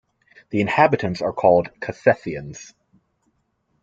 The 0.49 0.61
inhabitants 0.61 1.21
are 1.21 1.31
called 1.31 1.69
"Cassassiens". 1.79 2.73